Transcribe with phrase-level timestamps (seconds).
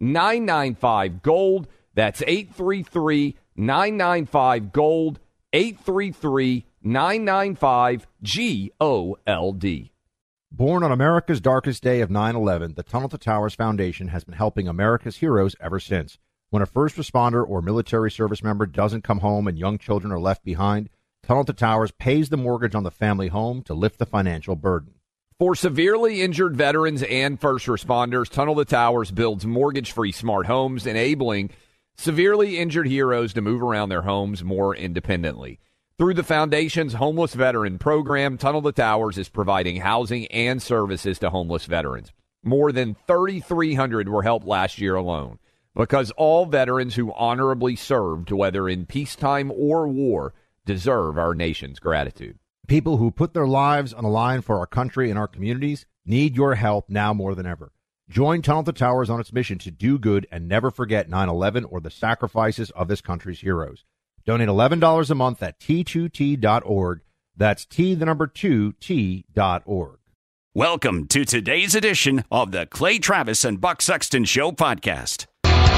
[0.00, 1.68] 995 Gold.
[1.94, 5.20] That's 833 995 Gold.
[5.52, 9.92] 833 995 G O L D.
[10.52, 14.34] Born on America's darkest day of 9 11, the Tunnel to Towers Foundation has been
[14.34, 16.18] helping America's heroes ever since.
[16.50, 20.18] When a first responder or military service member doesn't come home and young children are
[20.18, 20.88] left behind,
[21.22, 24.94] Tunnel to Towers pays the mortgage on the family home to lift the financial burden.
[25.40, 30.86] For severely injured veterans and first responders, Tunnel to Towers builds mortgage free smart homes,
[30.86, 31.48] enabling
[31.96, 35.58] severely injured heroes to move around their homes more independently.
[35.96, 41.30] Through the Foundation's Homeless Veteran Program, Tunnel to Towers is providing housing and services to
[41.30, 42.12] homeless veterans.
[42.44, 45.38] More than 3,300 were helped last year alone
[45.74, 50.34] because all veterans who honorably served, whether in peacetime or war,
[50.66, 52.38] deserve our nation's gratitude.
[52.70, 56.36] People who put their lives on the line for our country and our communities need
[56.36, 57.72] your help now more than ever.
[58.08, 61.64] Join Tunnel to Towers on its mission to do good and never forget 9 11
[61.64, 63.84] or the sacrifices of this country's heroes.
[64.24, 67.00] Donate $11 a month at t2t.org.
[67.36, 69.98] That's T, the number 2, T.org.
[70.54, 75.26] Welcome to today's edition of the Clay Travis and Buck Sexton Show podcast.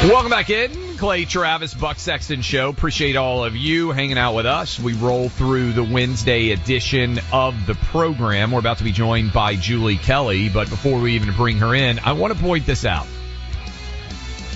[0.03, 0.97] Welcome back in.
[0.99, 2.71] Clay Travis, Buck Sexton Show.
[2.71, 4.81] Appreciate all of you hanging out with us.
[4.81, 8.51] We roll through the Wednesday edition of the program.
[8.51, 12.01] We're about to be joined by Julie Kelly, but before we even bring her in,
[12.01, 13.07] I want to point this out.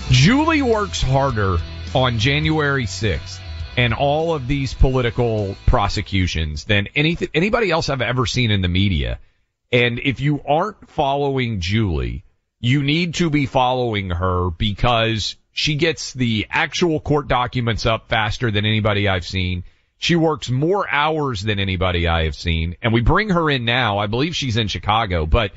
[0.09, 1.59] Julie works harder
[1.95, 3.39] on January 6th
[3.77, 8.67] and all of these political prosecutions than anything, anybody else I've ever seen in the
[8.67, 9.19] media.
[9.71, 12.25] And if you aren't following Julie,
[12.59, 18.51] you need to be following her because she gets the actual court documents up faster
[18.51, 19.63] than anybody I've seen.
[19.99, 22.75] She works more hours than anybody I have seen.
[22.81, 23.97] And we bring her in now.
[23.97, 25.25] I believe she's in Chicago.
[25.25, 25.51] But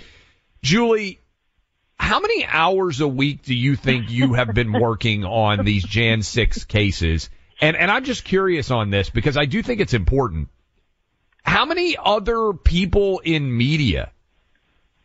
[0.62, 1.20] Julie,
[1.98, 6.22] how many hours a week do you think you have been working on these Jan
[6.22, 7.28] 6 cases?
[7.60, 10.48] And, and I'm just curious on this because I do think it's important.
[11.42, 14.12] How many other people in media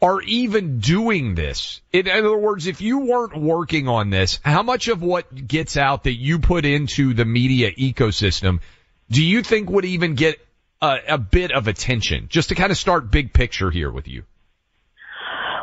[0.06, 1.82] are even doing this.
[1.92, 6.04] In other words, if you weren't working on this, how much of what gets out
[6.04, 8.60] that you put into the media ecosystem
[9.10, 10.40] do you think would even get
[10.82, 12.28] a, a bit of attention?
[12.30, 14.24] Just to kind of start big picture here with you.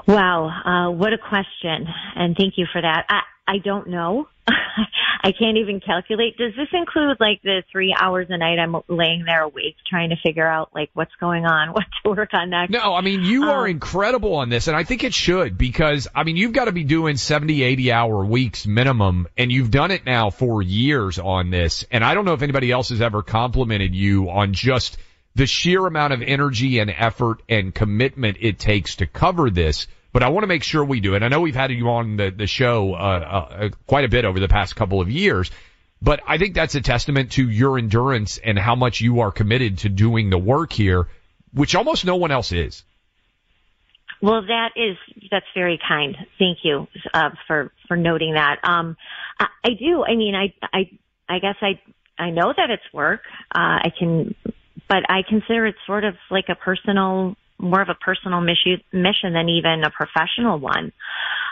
[0.06, 1.86] Wow, uh, what a question,
[2.16, 3.04] and thank you for that.
[3.08, 4.28] I, I don't know.
[5.24, 6.36] I can't even calculate.
[6.36, 10.16] Does this include like the three hours a night I'm laying there awake trying to
[10.16, 12.72] figure out like what's going on, what to work on next?
[12.72, 16.08] No, I mean, you are um, incredible on this and I think it should because
[16.14, 19.92] I mean, you've got to be doing 70, 80 hour weeks minimum and you've done
[19.92, 21.84] it now for years on this.
[21.90, 24.98] And I don't know if anybody else has ever complimented you on just
[25.34, 30.22] the sheer amount of energy and effort and commitment it takes to cover this but
[30.22, 31.22] I want to make sure we do it.
[31.22, 34.38] I know we've had you on the, the show, uh, uh, quite a bit over
[34.38, 35.50] the past couple of years,
[36.00, 39.78] but I think that's a testament to your endurance and how much you are committed
[39.78, 41.08] to doing the work here,
[41.54, 42.84] which almost no one else is.
[44.20, 44.96] Well, that is
[45.30, 46.16] that's very kind.
[46.38, 48.60] Thank you uh, for for noting that.
[48.62, 48.96] Um,
[49.38, 50.04] I, I do.
[50.04, 50.90] I mean, I I
[51.28, 51.80] I guess I
[52.18, 53.22] I know that it's work.
[53.52, 54.36] Uh, I can,
[54.88, 59.32] but I consider it sort of like a personal more of a personal mission, mission
[59.32, 60.92] than even a professional one.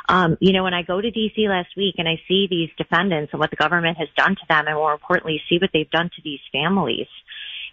[0.09, 3.33] Um, you know, when I go to DC last week and I see these defendants
[3.33, 6.11] and what the government has done to them, and more importantly, see what they've done
[6.17, 7.07] to these families,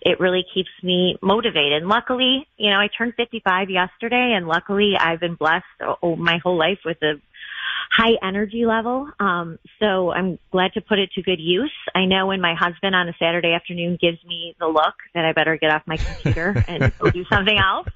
[0.01, 1.83] it really keeps me motivated.
[1.83, 5.65] Luckily, you know, I turned 55 yesterday, and luckily, I've been blessed
[6.03, 7.15] oh, my whole life with a
[7.91, 9.09] high energy level.
[9.19, 11.73] Um, so I'm glad to put it to good use.
[11.95, 15.33] I know when my husband on a Saturday afternoon gives me the look that I
[15.33, 17.87] better get off my computer and go do something else.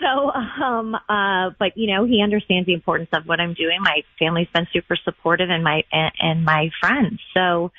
[0.00, 3.78] So, um, uh, but you know, he understands the importance of what I'm doing.
[3.80, 7.20] My family's been super supportive and my, and, and my friends.
[7.34, 7.70] So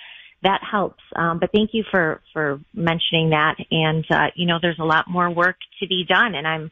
[0.41, 1.03] that helps.
[1.15, 3.55] Um, but thank you for, for mentioning that.
[3.71, 6.71] And, uh, you know, there's a lot more work to be done and I'm,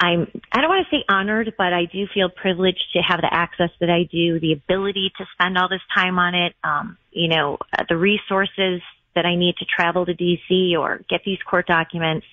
[0.00, 3.28] I'm, I don't want to say honored, but I do feel privileged to have the
[3.30, 7.28] access that I do, the ability to spend all this time on it, um, you
[7.28, 8.80] know, uh, the resources
[9.14, 12.26] that I need to travel to DC or get these court documents,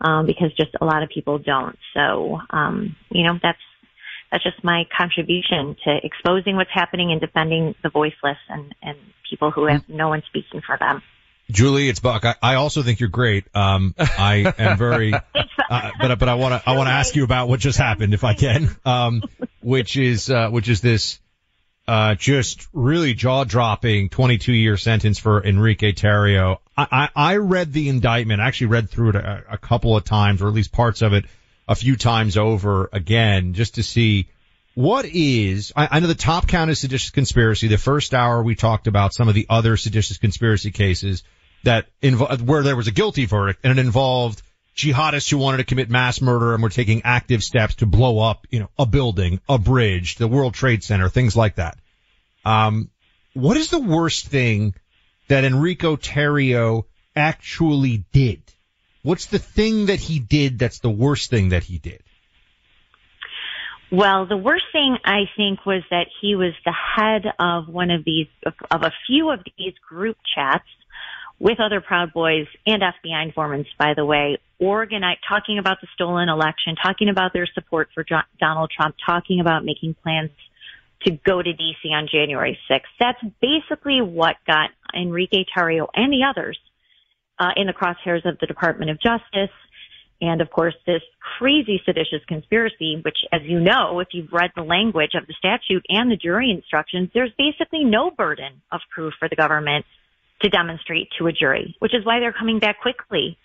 [0.00, 1.78] um, because just a lot of people don't.
[1.94, 3.58] So, um, you know, that's,
[4.32, 8.98] that's just my contribution to exposing what's happening and defending the voiceless and, and
[9.30, 11.02] people who have no one speaking for them.
[11.50, 12.24] Julie, it's Buck.
[12.24, 13.44] I, I also think you're great.
[13.54, 15.14] Um, I am very,
[15.70, 18.14] uh, but but I want to I want to ask you about what just happened,
[18.14, 18.68] if I can.
[18.84, 19.22] Um,
[19.60, 21.20] which is uh, which is this
[21.88, 26.58] uh, just really jaw dropping 22 year sentence for Enrique Tarrio.
[26.76, 28.40] I, I, I read the indictment.
[28.40, 31.12] I actually read through it a, a couple of times, or at least parts of
[31.12, 31.26] it,
[31.68, 34.28] a few times over again, just to see
[34.74, 37.68] what is, I, I know the top count is seditious conspiracy.
[37.68, 41.22] The first hour we talked about some of the other seditious conspiracy cases
[41.66, 44.42] that invo- where there was a guilty verdict and it involved
[44.76, 48.46] jihadists who wanted to commit mass murder and were taking active steps to blow up,
[48.50, 51.78] you know, a building, a bridge, the World Trade Center, things like that.
[52.44, 52.90] Um,
[53.34, 54.74] what is the worst thing
[55.28, 56.84] that Enrique Tarrio
[57.14, 58.42] actually did?
[59.02, 62.02] What's the thing that he did that's the worst thing that he did?
[63.90, 68.04] Well, the worst thing I think was that he was the head of one of
[68.04, 68.26] these,
[68.70, 70.66] of a few of these group chats
[71.38, 76.28] with other Proud Boys and FBI informants, by the way, organize, talking about the stolen
[76.28, 80.30] election, talking about their support for John, Donald Trump, talking about making plans
[81.02, 82.80] to go to DC on January 6th.
[82.98, 86.58] That's basically what got Enrique Tarrio and the others
[87.38, 89.54] uh, in the crosshairs of the Department of Justice
[90.20, 91.02] and of course, this
[91.38, 95.84] crazy seditious conspiracy, which, as you know, if you've read the language of the statute
[95.88, 99.84] and the jury instructions, there's basically no burden of proof for the government
[100.42, 103.38] to demonstrate to a jury, which is why they're coming back quickly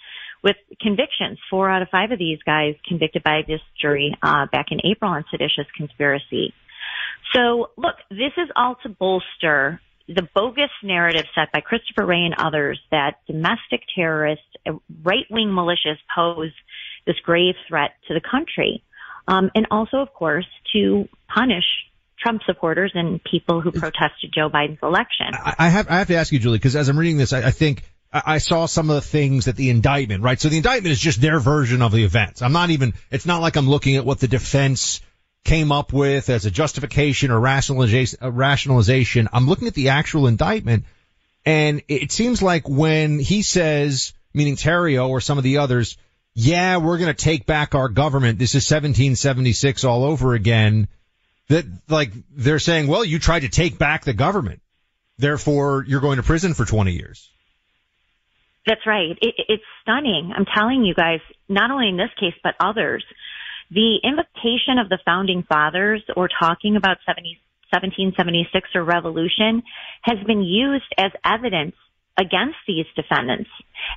[0.44, 1.40] with convictions.
[1.50, 5.12] Four out of five of these guys convicted by this jury uh, back in April
[5.12, 6.54] on seditious conspiracy.
[7.34, 12.36] So, look, this is all to bolster the bogus narrative set by Christopher Wray and
[12.38, 14.74] others that domestic terrorists, uh,
[15.04, 16.52] right-wing militias pose
[17.06, 18.84] this grave threat to the country.
[19.28, 21.66] Um, and also, of course, to punish
[22.22, 25.28] Trump supporters and people who protested Joe Biden's election.
[25.34, 27.52] I have, I have to ask you, Julie, because as I'm reading this, I, I
[27.52, 27.84] think
[28.14, 30.40] I saw some of the things that the indictment, right?
[30.40, 32.42] So the indictment is just their version of the events.
[32.42, 35.02] I'm not even, it's not like I'm looking at what the defense
[35.46, 39.30] came up with as a justification or rationalization, uh, rationalization.
[39.32, 40.86] I'm looking at the actual indictment
[41.46, 45.98] and it seems like when he says, meaning Tarrio or some of the others,
[46.34, 48.40] yeah, we're going to take back our government.
[48.40, 50.88] This is 1776 all over again.
[51.52, 54.62] That like they're saying, well, you tried to take back the government.
[55.18, 57.30] Therefore, you're going to prison for 20 years.
[58.66, 59.18] That's right.
[59.22, 60.34] It, it's stunning.
[60.36, 61.20] I'm telling you guys,
[61.50, 63.04] not only in this case, but others
[63.72, 67.40] the invocation of the founding fathers or talking about 70,
[67.72, 69.64] 1776 or revolution
[70.04, 71.76] has been used as evidence
[72.20, 73.50] against these defendants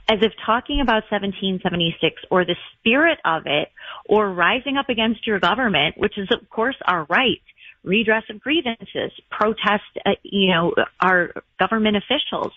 [0.08, 3.68] as if talking about 1776 or the spirit of it
[4.06, 7.42] or rising up against your government, which is of course our right,
[7.84, 12.52] redress of grievances, protest, uh, you know, our government officials.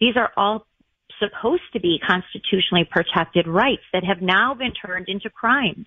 [0.00, 0.66] These are all
[1.18, 5.86] supposed to be constitutionally protected rights that have now been turned into crimes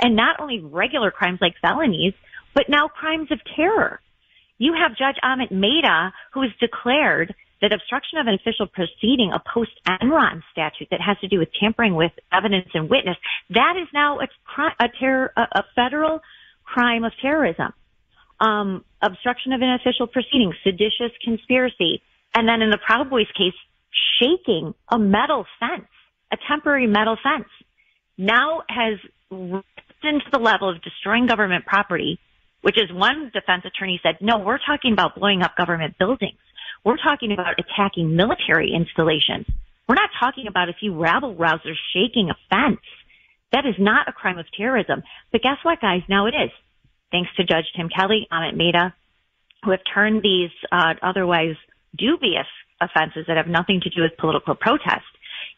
[0.00, 2.14] and not only regular crimes like felonies,
[2.54, 4.00] but now crimes of terror.
[4.58, 9.42] You have Judge Amit Mehta, who has declared that obstruction of an official proceeding, a
[9.52, 13.16] post Enron statute that has to do with tampering with evidence and witness,
[13.50, 14.26] that is now a,
[14.80, 16.20] a terror, a, a federal
[16.64, 17.72] crime of terrorism.
[18.40, 22.02] Um, obstruction of an official proceeding, seditious conspiracy,
[22.34, 23.54] and then in the Proud Boys case,
[24.20, 25.88] shaking a metal fence,
[26.32, 27.48] a temporary metal fence,
[28.18, 28.98] now has
[29.30, 29.62] risen
[30.20, 32.18] to the level of destroying government property,
[32.62, 36.38] which is one defense attorney said, no, we're talking about blowing up government buildings.
[36.84, 39.46] We're talking about attacking military installations.
[39.88, 42.80] We're not talking about a few rabble rousers shaking a fence.
[43.52, 45.02] That is not a crime of terrorism.
[45.30, 46.02] But guess what, guys?
[46.08, 46.50] Now it is.
[47.14, 48.92] Thanks to Judge Tim Kelly, Amit Mehta,
[49.62, 51.54] who have turned these uh, otherwise
[51.96, 52.48] dubious
[52.80, 55.06] offenses that have nothing to do with political protest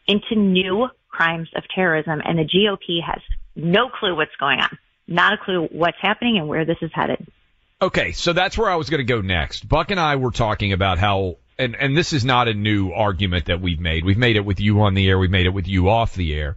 [0.05, 2.21] into new crimes of terrorism.
[2.23, 3.23] And the GOP has
[3.55, 7.27] no clue what's going on, not a clue what's happening and where this is headed.
[7.81, 9.67] Okay, so that's where I was going to go next.
[9.67, 13.45] Buck and I were talking about how, and, and this is not a new argument
[13.45, 14.05] that we've made.
[14.05, 15.17] We've made it with you on the air.
[15.17, 16.55] We've made it with you off the air.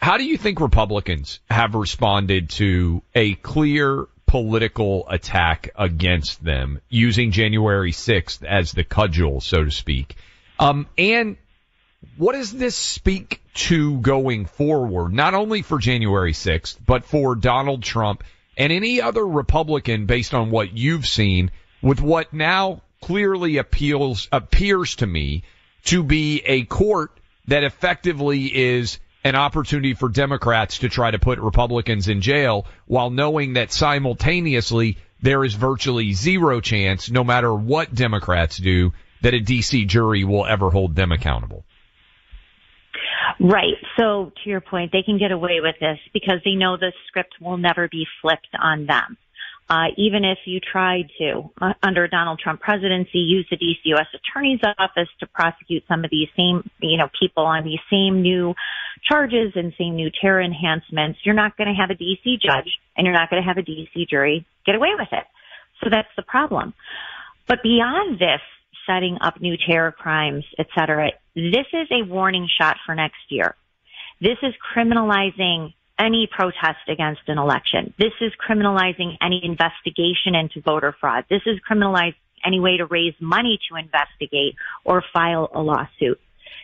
[0.00, 7.32] How do you think Republicans have responded to a clear political attack against them using
[7.32, 10.14] January 6th as the cudgel, so to speak?
[10.60, 11.36] Um, and
[12.16, 17.82] what does this speak to going forward, not only for January 6th, but for Donald
[17.82, 18.22] Trump
[18.56, 21.50] and any other Republican based on what you've seen
[21.82, 25.42] with what now clearly appeals, appears to me
[25.84, 27.12] to be a court
[27.46, 33.10] that effectively is an opportunity for Democrats to try to put Republicans in jail while
[33.10, 39.40] knowing that simultaneously there is virtually zero chance, no matter what Democrats do, that a
[39.40, 41.64] DC jury will ever hold them accountable.
[43.40, 43.74] Right.
[43.96, 47.34] So to your point, they can get away with this because they know the script
[47.40, 49.16] will never be flipped on them.
[49.70, 54.06] Uh, even if you tried to, uh, under Donald Trump presidency, use the DC U.S.
[54.14, 58.54] Attorney's Office to prosecute some of these same, you know, people on these same new
[59.06, 63.06] charges and same new terror enhancements, you're not going to have a DC judge and
[63.06, 65.24] you're not going to have a DC jury get away with it.
[65.82, 66.74] So that's the problem.
[67.46, 68.40] But beyond this,
[68.86, 73.54] setting up new terror crimes, et cetera, this is a warning shot for next year.
[74.20, 77.92] This is criminalizing any protest against an election.
[77.98, 81.24] This is criminalizing any investigation into voter fraud.
[81.28, 82.14] This is criminalizing
[82.44, 86.20] any way to raise money to investigate or file a lawsuit.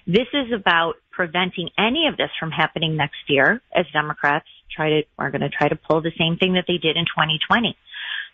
[0.07, 5.03] This is about preventing any of this from happening next year as Democrats try to,
[5.19, 7.76] are going to try to pull the same thing that they did in 2020.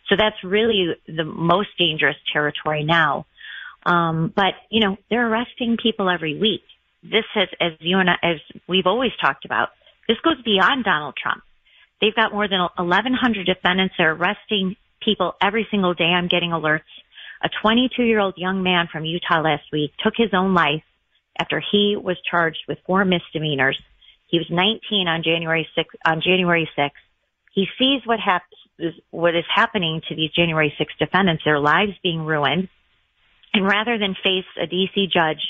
[0.08, 3.26] So that's really the most dangerous territory now.
[3.86, 6.62] Um, but you know, they're arresting people every week.
[7.02, 9.70] This has, as you and I, as we've always talked about,
[10.08, 11.42] this goes beyond Donald Trump.
[12.00, 13.94] They've got more than 1,100 defendants.
[13.98, 16.04] They're arresting people every single day.
[16.04, 16.88] I'm getting alerts.
[17.42, 20.82] A 22 year old young man from Utah last week took his own life
[21.38, 23.80] after he was charged with four misdemeanors.
[24.26, 26.90] He was 19 on January 6th, on January 6th.
[27.52, 32.24] He sees what happens, what is happening to these January 6th defendants, their lives being
[32.24, 32.68] ruined.
[33.52, 35.42] And rather than face a DC judge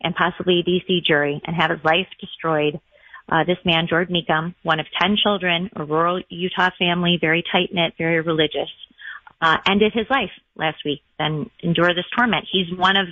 [0.00, 2.80] and possibly a DC jury and have his life destroyed,
[3.28, 7.70] uh, this man, George Mecham, one of 10 children, a rural Utah family, very tight
[7.72, 8.70] knit, very religious,
[9.40, 12.46] uh, ended his life last week and endure this torment.
[12.50, 13.06] He's one of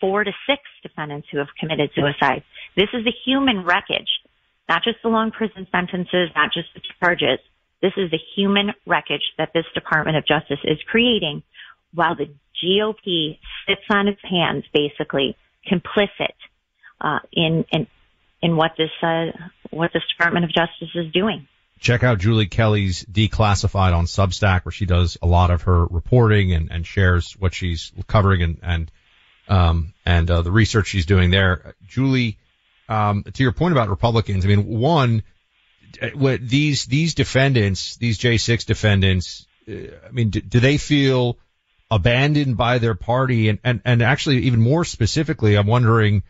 [0.00, 2.42] four to six defendants who have committed suicide.
[2.76, 4.10] This is the human wreckage,
[4.68, 7.38] not just the long prison sentences, not just the charges.
[7.80, 11.42] This is the human wreckage that this Department of Justice is creating
[11.94, 12.26] while the
[12.62, 13.38] GOP
[13.68, 15.36] sits on its hands, basically
[15.70, 16.34] complicit
[17.00, 17.86] uh, in, in
[18.42, 19.26] in what this uh,
[19.70, 21.46] what this Department of Justice is doing.
[21.78, 26.52] Check out Julie Kelly's Declassified on Substack, where she does a lot of her reporting
[26.52, 28.92] and, and shares what she's covering and and
[29.48, 31.74] um, and uh, the research she's doing there.
[31.86, 32.38] Julie,
[32.88, 35.22] um, to your point about Republicans, I mean, one,
[36.14, 39.72] what these these defendants, these J6 defendants, uh,
[40.06, 41.38] I mean, do, do they feel
[41.90, 43.48] abandoned by their party?
[43.48, 46.22] And, and, and actually even more specifically, I'm wondering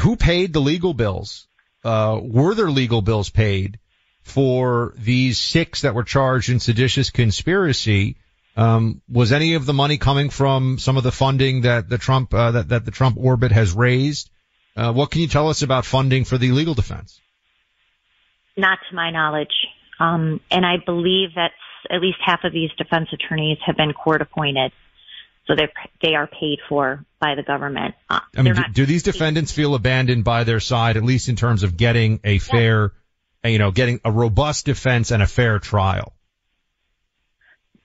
[0.00, 1.46] who paid the legal bills?
[1.84, 3.78] Uh, were there legal bills paid
[4.22, 8.16] for these six that were charged in seditious conspiracy?
[8.56, 12.32] Um, was any of the money coming from some of the funding that the Trump
[12.32, 14.30] uh, that that the Trump orbit has raised?
[14.76, 17.20] Uh, what can you tell us about funding for the legal defense?
[18.56, 19.54] Not to my knowledge,
[19.98, 21.50] um, and I believe that
[21.90, 24.72] at least half of these defense attorneys have been court appointed,
[25.46, 25.68] so they
[26.02, 27.94] they are paid for by the government.
[28.08, 31.36] Uh, I mean, do, do, these defendants feel abandoned by their side, at least in
[31.36, 32.92] terms of getting a fair,
[33.44, 33.50] yeah.
[33.50, 36.14] you know, getting a robust defense and a fair trial?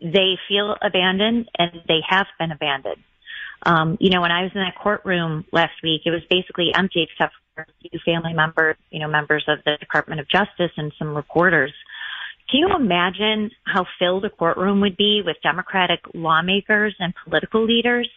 [0.01, 3.03] they feel abandoned and they have been abandoned.
[3.63, 7.03] Um, you know, when I was in that courtroom last week, it was basically empty
[7.09, 10.93] except for a few family members, you know, members of the Department of Justice and
[10.97, 11.73] some reporters.
[12.49, 18.09] Can you imagine how filled a courtroom would be with Democratic lawmakers and political leaders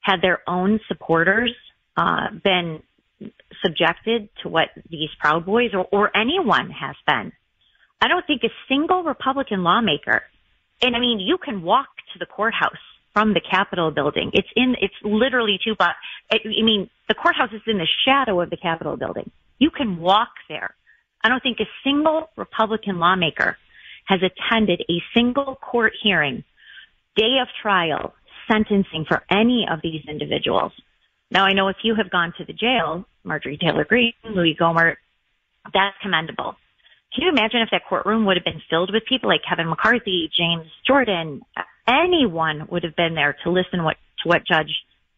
[0.00, 1.52] had their own supporters
[1.96, 2.82] uh, been
[3.62, 7.32] subjected to what these Proud Boys or, or anyone has been?
[8.00, 10.22] I don't think a single Republican lawmaker
[10.82, 12.72] and I mean, you can walk to the courthouse
[13.12, 14.30] from the Capitol building.
[14.34, 15.96] It's in, it's literally two blocks.
[16.30, 19.30] I mean, the courthouse is in the shadow of the Capitol building.
[19.58, 20.74] You can walk there.
[21.24, 23.56] I don't think a single Republican lawmaker
[24.06, 26.44] has attended a single court hearing,
[27.16, 28.14] day of trial,
[28.50, 30.72] sentencing for any of these individuals.
[31.30, 34.96] Now I know if you have gone to the jail, Marjorie Taylor Greene, Louie Gohmert,
[35.64, 36.54] that's commendable.
[37.14, 40.30] Can you imagine if that courtroom would have been filled with people like Kevin McCarthy,
[40.36, 41.40] James Jordan,
[41.88, 44.70] anyone would have been there to listen what, to what Judge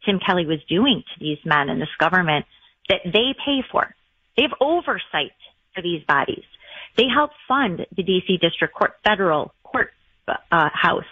[0.07, 2.47] Tim Kelly was doing to these men and this government
[2.88, 3.95] that they pay for.
[4.37, 5.35] They have oversight
[5.75, 6.45] for these bodies.
[6.99, 9.93] They help fund the DC District Court federal court
[10.26, 11.05] uh, house.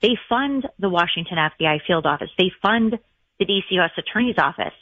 [0.00, 2.30] They fund the Washington FBI field office.
[2.38, 2.98] They fund
[3.38, 3.90] the DC U.S.
[3.98, 4.72] Attorney's office.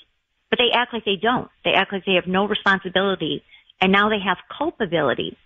[0.51, 1.49] But they act like they don't.
[1.65, 3.43] They act like they have no responsibility.
[3.81, 5.37] And now they have culpability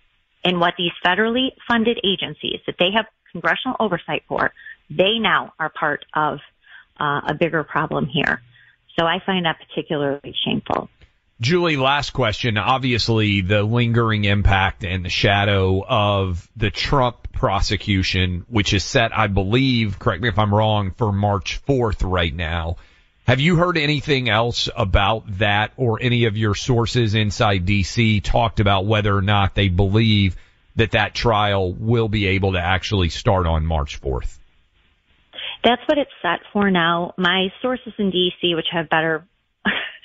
[0.43, 4.51] in what these federally funded agencies that they have congressional oversight for,
[4.89, 6.39] they now are part of
[6.99, 8.41] uh, a bigger problem here.
[8.99, 10.89] So I find that particularly shameful.
[11.41, 12.57] Julie, last question.
[12.57, 19.27] Obviously, the lingering impact and the shadow of the Trump prosecution, which is set, I
[19.27, 22.77] believe, correct me if I'm wrong, for March 4th right now.
[23.27, 28.61] Have you heard anything else about that or any of your sources inside DC talked
[28.61, 30.37] about whether or not they believe
[30.77, 34.37] that that trial will be able to actually start on March 4th?
[35.65, 37.13] That's what it's set for now.
[37.17, 39.25] My sources in DC, which have better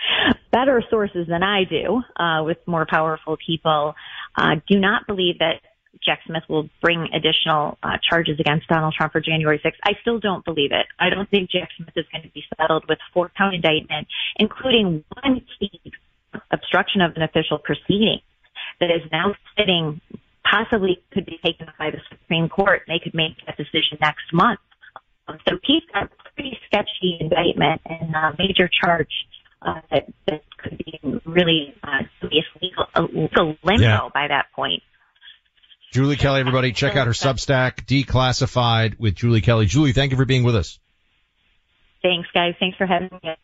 [0.52, 3.94] better sources than I do, uh, with more powerful people,
[4.36, 5.60] uh, do not believe that
[6.04, 9.72] Jack Smith will bring additional uh, charges against Donald Trump for January 6th.
[9.84, 10.86] I still don't believe it.
[10.98, 15.04] I don't think Jack Smith is going to be settled with four count indictment, including
[15.22, 15.92] one key
[16.50, 18.20] obstruction of an official proceeding
[18.78, 20.00] that is now sitting,
[20.48, 22.82] possibly could be taken by the Supreme Court.
[22.86, 24.60] They could make that decision next month.
[25.48, 29.10] So he's got a pretty sketchy indictment and a major charge
[29.62, 34.08] uh, that, that could be really uh, be legal, a legal limbo yeah.
[34.12, 34.82] by that point.
[35.92, 39.66] Julie Kelly, everybody, check out her Substack, Declassified with Julie Kelly.
[39.66, 40.78] Julie, thank you for being with us.
[42.00, 42.54] Thanks, guys.
[42.60, 43.34] Thanks for having me.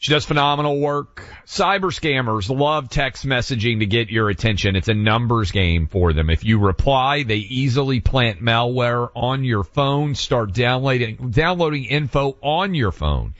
[0.00, 1.24] She does phenomenal work.
[1.44, 4.76] Cyber scammers love text messaging to get your attention.
[4.76, 6.30] It's a numbers game for them.
[6.30, 12.74] If you reply, they easily plant malware on your phone, start downloading, downloading info on
[12.74, 13.34] your phone.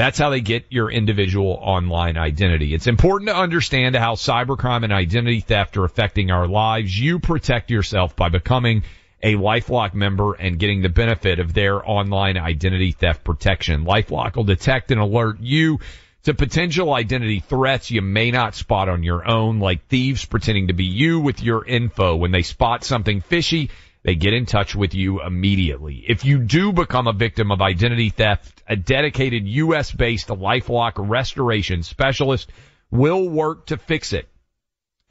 [0.00, 2.72] That's how they get your individual online identity.
[2.72, 6.98] It's important to understand how cybercrime and identity theft are affecting our lives.
[6.98, 8.84] You protect yourself by becoming
[9.22, 13.84] a LifeLock member and getting the benefit of their online identity theft protection.
[13.84, 15.80] LifeLock will detect and alert you
[16.22, 20.72] to potential identity threats you may not spot on your own, like thieves pretending to
[20.72, 22.16] be you with your info.
[22.16, 23.68] When they spot something fishy,
[24.02, 26.04] they get in touch with you immediately.
[26.08, 29.92] If you do become a victim of identity theft, a dedicated U.S.
[29.92, 32.50] based LifeLock restoration specialist
[32.90, 34.28] will work to fix it.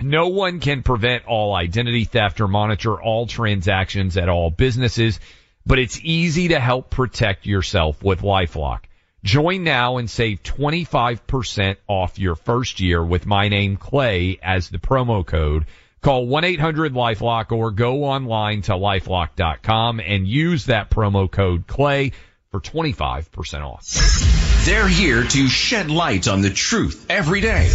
[0.02, 5.20] No one can prevent all identity theft or monitor all transactions at all businesses,
[5.66, 8.80] but it's easy to help protect yourself with LifeLock.
[9.24, 14.78] Join now and save 25% off your first year with my name Clay as the
[14.78, 15.66] promo code.
[16.02, 22.14] Call 1-800-LifeLock or go online to lifelock.com and use that promo code Clay
[22.52, 24.66] for 25% off.
[24.66, 27.70] They're here to shed light on the truth every day.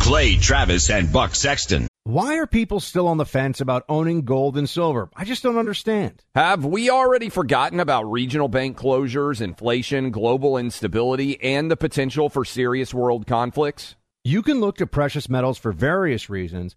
[0.00, 1.88] Clay Travis and Buck Sexton.
[2.04, 5.10] Why are people still on the fence about owning gold and silver?
[5.14, 6.24] I just don't understand.
[6.34, 12.46] Have we already forgotten about regional bank closures, inflation, global instability, and the potential for
[12.46, 13.94] serious world conflicts?
[14.24, 16.76] You can look to precious metals for various reasons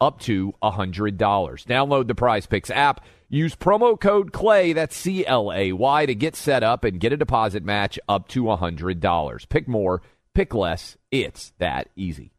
[0.00, 1.16] up to $100.
[1.16, 3.04] Download the Prize Picks app.
[3.28, 7.12] Use promo code CLAY, that's C L A Y, to get set up and get
[7.12, 9.48] a deposit match up to $100.
[9.48, 10.00] Pick more,
[10.34, 10.96] pick less.
[11.10, 12.32] It's that easy.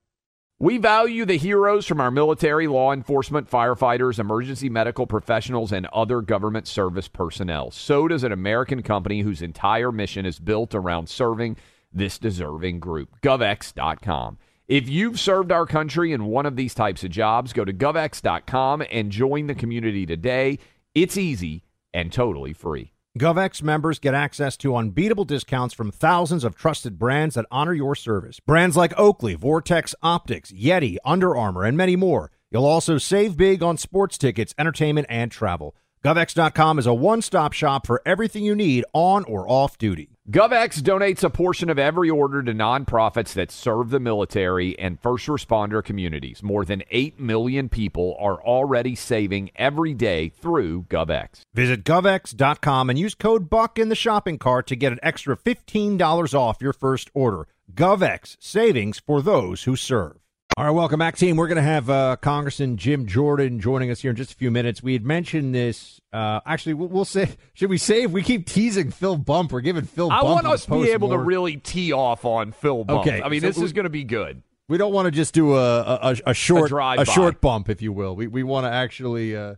[0.62, 6.22] We value the heroes from our military, law enforcement, firefighters, emergency medical professionals, and other
[6.22, 7.72] government service personnel.
[7.72, 11.56] So does an American company whose entire mission is built around serving
[11.94, 13.22] this deserving group.
[13.22, 14.38] GovX.com.
[14.70, 18.84] If you've served our country in one of these types of jobs, go to GovX.com
[18.92, 20.60] and join the community today.
[20.94, 22.94] It's easy and totally free.
[23.18, 27.96] GovX members get access to unbeatable discounts from thousands of trusted brands that honor your
[27.96, 28.40] service.
[28.40, 32.30] Brands like Oakley, Vortex Optics, Yeti, Under Armour, and many more.
[32.52, 35.76] You'll also save big on sports tickets, entertainment, and travel.
[36.06, 40.19] GovX.com is a one stop shop for everything you need on or off duty.
[40.30, 45.26] GovX donates a portion of every order to nonprofits that serve the military and first
[45.26, 46.44] responder communities.
[46.44, 51.46] More than 8 million people are already saving every day through GovX.
[51.56, 56.36] Visit GovX.com and use code BUCK in the shopping cart to get an extra $15
[56.36, 57.48] off your first order.
[57.74, 60.18] GovX, savings for those who serve.
[60.60, 61.38] All right, welcome back, team.
[61.38, 64.52] We're going to have uh, Congressman Jim Jordan joining us here in just a few
[64.52, 64.84] minutes.
[64.84, 66.02] We had mentioned this.
[66.12, 68.12] Uh, actually, we'll, we'll say, should we save?
[68.12, 69.54] We keep teasing Phil Bump.
[69.54, 70.12] We're giving Phil.
[70.12, 73.08] I Bump want us to be able to really tee off on Phil Bump.
[73.08, 74.44] Okay, I mean, so this we- is going to be good.
[74.68, 77.06] We don't want to just do a a, a short a, drive-by.
[77.06, 78.18] short bump, if you will.
[78.18, 79.56] We we want to actually uh,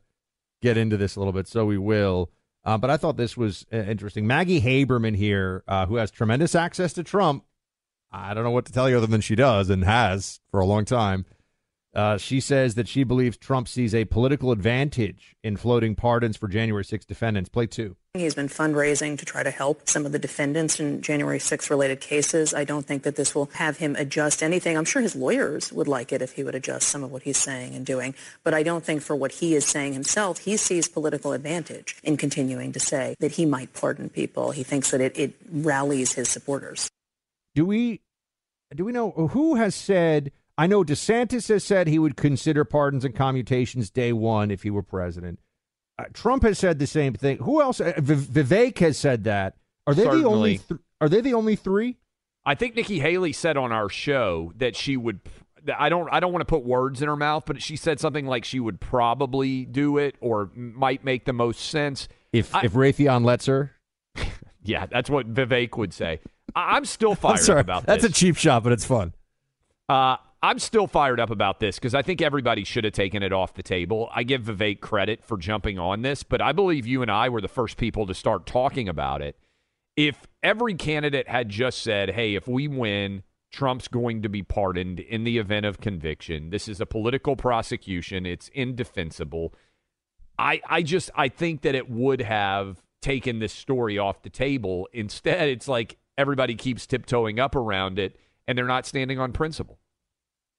[0.61, 2.29] get into this a little bit, so we will.
[2.63, 4.27] Uh, but I thought this was uh, interesting.
[4.27, 7.43] Maggie Haberman here, uh, who has tremendous access to Trump.
[8.11, 10.65] I don't know what to tell you other than she does and has for a
[10.65, 11.25] long time.
[11.93, 16.47] Uh, she says that she believes Trump sees a political advantage in floating pardons for
[16.47, 17.49] January 6 defendants.
[17.49, 17.97] Play two.
[18.13, 21.99] He's been fundraising to try to help some of the defendants in January 6 related
[21.99, 22.53] cases.
[22.53, 24.77] I don't think that this will have him adjust anything.
[24.77, 27.37] I'm sure his lawyers would like it if he would adjust some of what he's
[27.37, 28.15] saying and doing.
[28.43, 32.15] But I don't think for what he is saying himself, he sees political advantage in
[32.15, 34.51] continuing to say that he might pardon people.
[34.51, 36.89] He thinks that it, it rallies his supporters.
[37.55, 38.01] Do we
[38.75, 43.03] do we know who has said I know DeSantis has said he would consider pardons
[43.05, 45.39] and commutations day one if he were president.
[45.97, 47.37] Uh, Trump has said the same thing.
[47.37, 47.79] Who else?
[47.81, 49.55] Uh, V- Vivek has said that.
[49.87, 50.57] Are they the only?
[50.59, 51.97] Th- are they the only three?
[52.45, 55.21] I think Nikki Haley said on our show that she would.
[55.77, 56.07] I don't.
[56.11, 58.59] I don't want to put words in her mouth, but she said something like she
[58.59, 62.07] would probably do it or might make the most sense.
[62.33, 63.71] If I- if Raytheon lets her,
[64.63, 66.19] Yeah, that's what Vivek would say.
[66.55, 68.11] I'm still fired I'm sorry, up about that's this.
[68.11, 69.13] a cheap shot, but it's fun.
[69.89, 73.31] Uh, I'm still fired up about this because I think everybody should have taken it
[73.31, 74.09] off the table.
[74.13, 77.41] I give Vivek credit for jumping on this, but I believe you and I were
[77.41, 79.37] the first people to start talking about it.
[79.95, 84.99] If every candidate had just said, hey, if we win, Trump's going to be pardoned
[84.99, 89.53] in the event of conviction, this is a political prosecution, it's indefensible.
[90.39, 94.87] I, I just I think that it would have taken this story off the table.
[94.93, 99.79] Instead, it's like everybody keeps tiptoeing up around it and they're not standing on principle.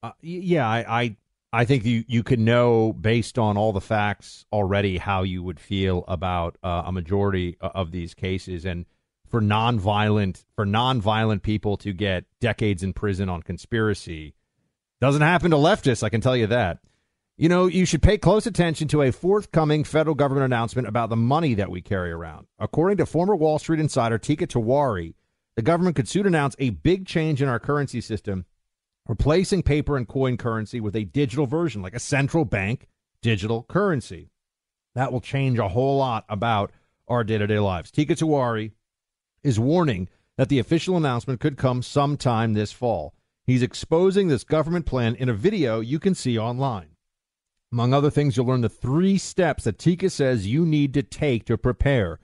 [0.03, 1.17] Uh, yeah, I, I
[1.53, 5.61] I think you you can know based on all the facts already how you would
[5.61, 8.87] feel about uh, a majority of these cases, and
[9.29, 14.35] for nonviolent for nonviolent people to get decades in prison on conspiracy
[15.01, 16.03] doesn't happen to leftists.
[16.03, 16.79] I can tell you that.
[17.37, 21.17] You know, you should pay close attention to a forthcoming federal government announcement about the
[21.17, 22.47] money that we carry around.
[22.59, 25.15] According to former Wall Street insider Teeka Tiwari,
[25.57, 28.47] the government could soon announce a big change in our currency system
[29.07, 32.89] replacing paper and coin currency with a digital version, like a central bank
[33.21, 34.31] digital currency.
[34.95, 36.73] That will change a whole lot about
[37.09, 37.91] our day to day lives.
[37.91, 38.73] Teeka Tiwari
[39.43, 43.15] is warning that the official announcement could come sometime this fall.
[43.47, 46.89] He's exposing this government plan in a video you can see online.
[47.73, 51.47] Among other things, you'll learn the three steps that Teeka says you need to take
[51.47, 52.19] to prepare.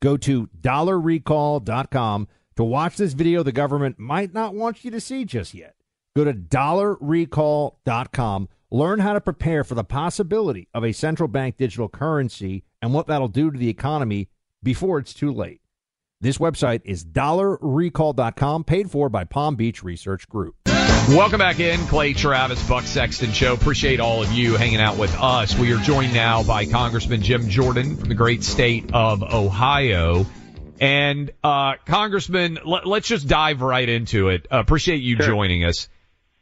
[0.00, 5.24] Go to dollarrecall.com to watch this video the government might not want you to see
[5.24, 5.74] just yet.
[6.16, 8.48] Go to dollarrecall.com.
[8.70, 13.06] Learn how to prepare for the possibility of a central bank digital currency and what
[13.06, 14.28] that'll do to the economy
[14.62, 15.60] before it's too late.
[16.20, 20.56] This website is dollarrecall.com, paid for by Palm Beach Research Group.
[21.08, 23.52] Welcome back in, Clay Travis, Buck Sexton Show.
[23.52, 25.56] Appreciate all of you hanging out with us.
[25.56, 30.26] We are joined now by Congressman Jim Jordan from the great state of Ohio.
[30.80, 34.46] And uh, Congressman, let, us just dive right into it.
[34.50, 35.26] Uh, appreciate you sure.
[35.26, 35.88] joining us.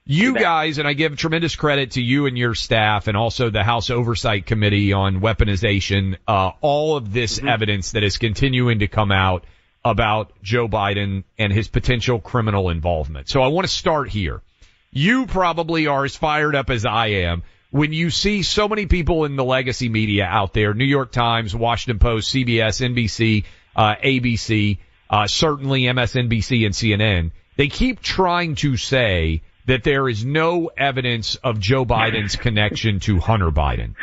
[0.06, 3.64] You guys, and I give tremendous credit to you and your staff and also the
[3.64, 7.48] House Oversight Committee on weaponization, uh, all of this mm-hmm.
[7.48, 9.46] evidence that is continuing to come out
[9.82, 13.30] about Joe Biden and his potential criminal involvement.
[13.30, 14.42] So I want to start here.
[14.90, 17.42] You probably are as fired up as I am
[17.74, 21.56] when you see so many people in the legacy media out there, New York Times,
[21.56, 23.42] Washington Post, CBS, NBC,
[23.74, 24.78] uh, ABC,
[25.10, 31.34] uh, certainly MSNBC and CNN, they keep trying to say that there is no evidence
[31.34, 33.96] of Joe Biden's connection to Hunter Biden.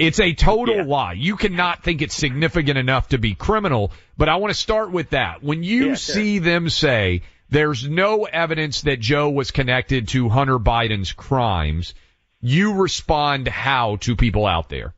[0.00, 0.84] It's a total yeah.
[0.84, 1.12] lie.
[1.12, 5.10] You cannot think it's significant enough to be criminal, but I want to start with
[5.10, 5.44] that.
[5.44, 6.44] When you yeah, see sure.
[6.44, 11.94] them say there's no evidence that Joe was connected to Hunter Biden's crimes,
[12.42, 14.94] you respond how to people out there?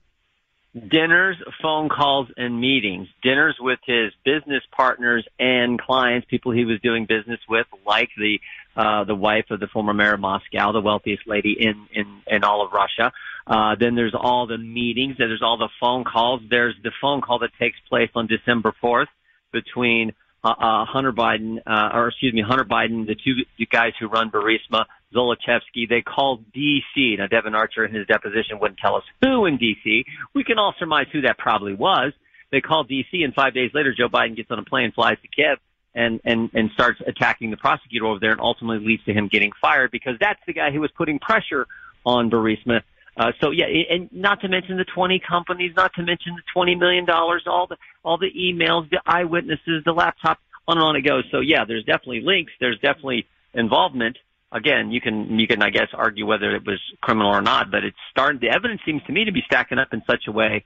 [0.74, 3.06] Dinners, phone calls, and meetings.
[3.22, 8.40] Dinners with his business partners and clients, people he was doing business with, like the
[8.76, 12.42] uh, the wife of the former mayor of Moscow, the wealthiest lady in in in
[12.42, 13.12] all of Russia.
[13.46, 15.16] Uh, then there's all the meetings.
[15.16, 16.40] There's all the phone calls.
[16.48, 19.06] There's the phone call that takes place on December 4th
[19.52, 24.08] between uh, uh, Hunter Biden, uh, or excuse me, Hunter Biden, the two guys who
[24.08, 27.16] run Burisma, Zlochevsky, they called D.C.
[27.18, 30.04] Now, Devon Archer in his deposition wouldn't tell us who in D.C.
[30.34, 32.12] We can all surmise who that probably was.
[32.50, 33.22] They called D.C.
[33.22, 35.58] and five days later, Joe Biden gets on a plane, flies to Kiev,
[35.94, 39.52] and, and, and starts attacking the prosecutor over there and ultimately leads to him getting
[39.60, 41.66] fired because that's the guy who was putting pressure
[42.04, 42.82] on Burisma
[43.16, 46.74] uh, so yeah, and not to mention the 20 companies, not to mention the 20
[46.74, 51.02] million dollars, all the all the emails, the eyewitnesses, the laptop, on and on it
[51.02, 51.24] goes.
[51.30, 52.52] So yeah, there's definitely links.
[52.58, 54.18] There's definitely involvement.
[54.54, 57.84] Again, you can you can I guess argue whether it was criminal or not, but
[57.84, 58.40] it's starting.
[58.40, 60.64] The evidence seems to me to be stacking up in such a way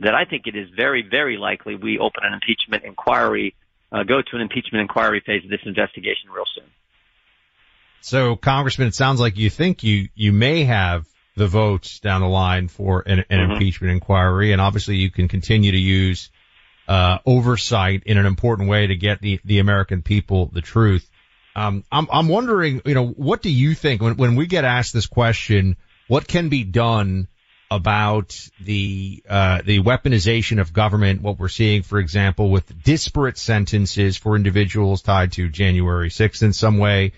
[0.00, 3.54] that I think it is very very likely we open an impeachment inquiry,
[3.90, 6.70] uh, go to an impeachment inquiry phase of this investigation real soon.
[8.00, 12.28] So, Congressman, it sounds like you think you you may have the votes down the
[12.28, 13.52] line for an, an mm-hmm.
[13.52, 14.52] impeachment inquiry.
[14.52, 16.30] And obviously you can continue to use,
[16.86, 21.10] uh, oversight in an important way to get the, the American people the truth.
[21.56, 24.92] Um, I'm, I'm wondering, you know, what do you think when, when we get asked
[24.92, 25.76] this question,
[26.08, 27.28] what can be done
[27.70, 34.16] about the, uh, the weaponization of government, what we're seeing, for example, with disparate sentences
[34.16, 37.12] for individuals tied to January 6th in some way?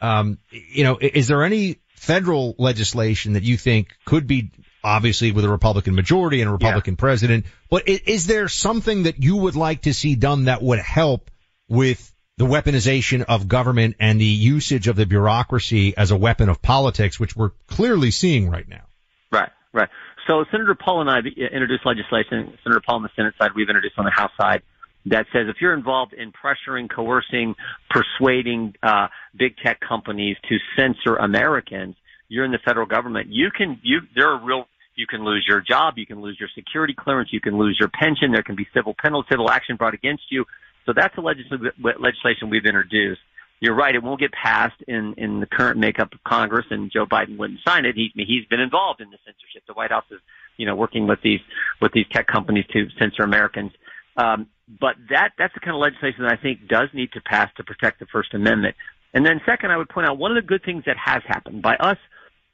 [0.00, 4.52] Um, you know, is there any federal legislation that you think could be
[4.84, 7.00] obviously with a Republican majority and a Republican yeah.
[7.00, 10.78] president, but is, is there something that you would like to see done that would
[10.78, 11.30] help
[11.68, 16.62] with the weaponization of government and the usage of the bureaucracy as a weapon of
[16.62, 18.84] politics, which we're clearly seeing right now?
[19.30, 19.88] Right, right.
[20.26, 22.56] So Senator Paul and I introduced legislation.
[22.62, 24.62] Senator Paul on the Senate side, we've introduced on the House side
[25.06, 27.54] that says if you're involved in pressuring, coercing,
[27.90, 31.96] persuading uh, big tech companies to censor Americans,
[32.28, 33.28] you're in the federal government.
[33.30, 36.48] You can you there are real you can lose your job, you can lose your
[36.54, 38.32] security clearance, you can lose your pension.
[38.32, 40.44] There can be civil penalty, civil action brought against you.
[40.86, 43.20] So that's the legislation we've introduced.
[43.60, 47.06] You're right; it won't get passed in in the current makeup of Congress, and Joe
[47.06, 47.96] Biden wouldn't sign it.
[47.96, 49.64] He he's been involved in the censorship.
[49.66, 50.20] The White House is
[50.56, 51.40] you know working with these
[51.80, 53.72] with these tech companies to censor Americans.
[54.16, 54.48] Um,
[54.80, 57.64] but that that's the kind of legislation that I think does need to pass to
[57.64, 58.76] protect the First Amendment.
[59.14, 61.62] And then second, I would point out one of the good things that has happened
[61.62, 61.96] by us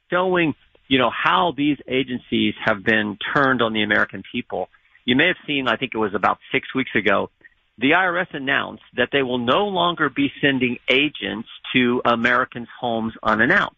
[0.09, 0.53] showing,
[0.87, 4.69] you know, how these agencies have been turned on the American people.
[5.03, 7.29] You may have seen, I think it was about six weeks ago,
[7.77, 13.75] the IRS announced that they will no longer be sending agents to Americans' homes unannounced.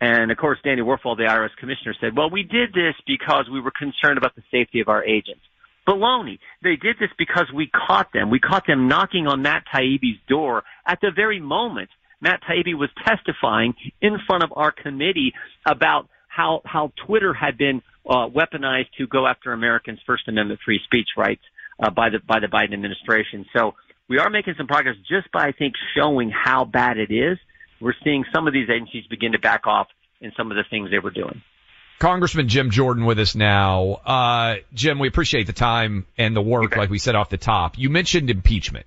[0.00, 3.60] And of course, Danny Werfel, the IRS commissioner, said, well, we did this because we
[3.60, 5.42] were concerned about the safety of our agents.
[5.86, 6.38] Baloney.
[6.62, 8.30] They did this because we caught them.
[8.30, 11.88] We caught them knocking on Matt Taibbi's door at the very moment
[12.20, 15.32] Matt Taibbi was testifying in front of our committee
[15.66, 20.80] about how how Twitter had been uh, weaponized to go after Americans' First Amendment free
[20.84, 21.42] speech rights
[21.80, 23.46] uh, by the by the Biden administration.
[23.54, 23.74] So
[24.08, 27.38] we are making some progress just by I think showing how bad it is.
[27.80, 29.86] We're seeing some of these agencies begin to back off
[30.20, 31.42] in some of the things they were doing.
[31.98, 33.94] Congressman Jim Jordan with us now.
[34.04, 36.80] Uh, Jim, we appreciate the time and the work, okay.
[36.80, 37.76] like we said off the top.
[37.78, 38.86] You mentioned impeachment.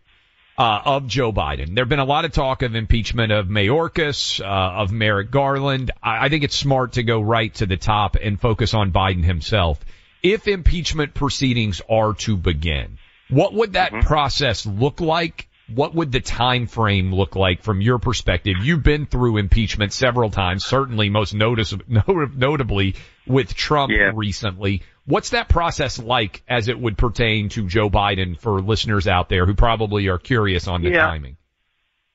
[0.57, 1.73] Uh, of Joe Biden.
[1.73, 5.89] There have been a lot of talk of impeachment of Mayorkas, uh, of Merrick Garland.
[6.03, 9.23] I, I think it's smart to go right to the top and focus on Biden
[9.23, 9.79] himself.
[10.23, 12.97] If impeachment proceedings are to begin,
[13.29, 14.07] what would that mm-hmm.
[14.07, 18.55] process look like what would the time frame look like from your perspective?
[18.61, 24.11] You've been through impeachment several times, certainly most notice, notably with Trump yeah.
[24.13, 24.83] recently.
[25.05, 29.45] What's that process like as it would pertain to Joe Biden for listeners out there
[29.45, 31.05] who probably are curious on the Yeah.
[31.05, 31.37] timing?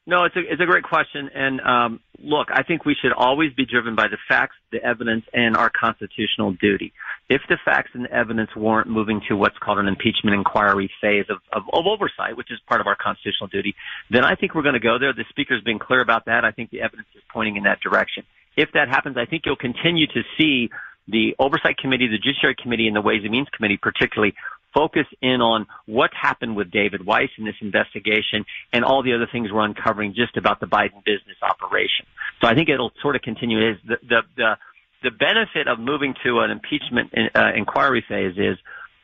[0.08, 3.52] No, it's a it's a great question, and um, look, I think we should always
[3.52, 6.92] be driven by the facts, the evidence, and our constitutional duty.
[7.28, 11.38] If the facts and evidence warrant moving to what's called an impeachment inquiry phase of,
[11.52, 13.74] of, of oversight, which is part of our constitutional duty,
[14.10, 15.12] then I think we're going to go there.
[15.12, 16.44] The speaker's been clear about that.
[16.44, 18.24] I think the evidence is pointing in that direction.
[18.56, 20.70] If that happens, I think you'll continue to see
[21.08, 24.34] the oversight committee, the judiciary committee, and the ways and means committee, particularly
[24.76, 29.26] focus in on what happened with David Weiss in this investigation and all the other
[29.30, 32.04] things we're uncovering just about the Biden business operation.
[32.42, 33.70] So I think it'll sort of continue.
[33.70, 34.56] Is the the the,
[35.02, 38.58] the benefit of moving to an impeachment uh, inquiry phase is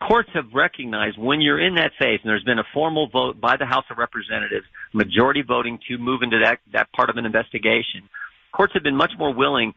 [0.07, 3.57] courts have recognized when you're in that phase and there's been a formal vote by
[3.57, 8.11] the House of Representatives, majority voting to move into that that part of an investigation.
[8.53, 9.73] Courts have been much more willing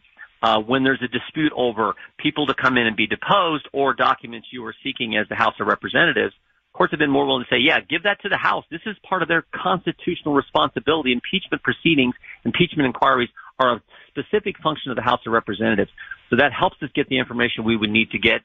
[0.46, 4.48] uh, when there's a dispute over people to come in and be deposed or documents
[4.52, 6.36] you are seeking as the House of Representatives,
[6.72, 8.64] courts have been more willing to say, yeah, give that to the House.
[8.70, 11.14] This is part of their constitutional responsibility.
[11.14, 13.30] Impeachment proceedings, impeachment inquiries
[13.60, 15.90] are a specific function of the House of Representatives.
[16.30, 18.42] So that helps us get the information we would need to get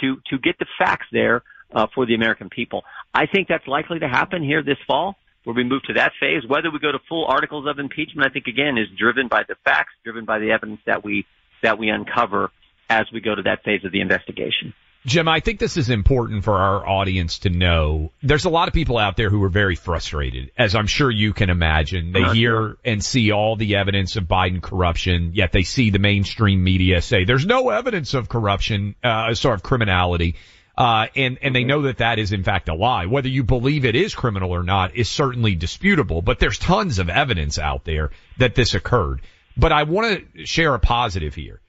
[0.00, 2.82] to, to get the facts there uh, for the American people.
[3.14, 5.14] I think that's likely to happen here this fall
[5.44, 6.42] where we move to that phase.
[6.48, 9.54] Whether we go to full articles of impeachment, I think again is driven by the
[9.64, 11.26] facts, driven by the evidence that we
[11.62, 12.50] that we uncover
[12.88, 14.74] as we go to that phase of the investigation.
[15.06, 18.10] Jim, I think this is important for our audience to know.
[18.22, 21.34] There's a lot of people out there who are very frustrated, as I'm sure you
[21.34, 22.12] can imagine.
[22.12, 25.98] They Not hear and see all the evidence of Biden corruption, yet they see the
[25.98, 30.36] mainstream media say there's no evidence of corruption, uh, sort of criminality.
[30.76, 33.04] Uh, and, and they know that that is in fact a lie.
[33.04, 37.10] Whether you believe it is criminal or not is certainly disputable, but there's tons of
[37.10, 39.20] evidence out there that this occurred.
[39.56, 41.60] But I want to share a positive here.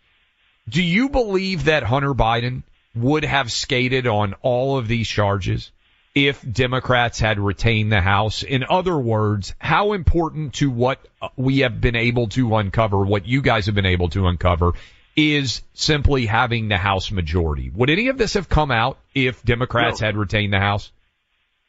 [0.68, 2.64] Do you believe that Hunter Biden
[2.96, 5.72] would have skated on all of these charges
[6.16, 8.42] if Democrats had retained the House?
[8.42, 11.00] In other words, how important to what
[11.36, 14.72] we have been able to uncover, what you guys have been able to uncover,
[15.16, 17.70] is simply having the House majority?
[17.70, 20.08] Would any of this have come out if Democrats No.
[20.08, 20.92] had retained the House?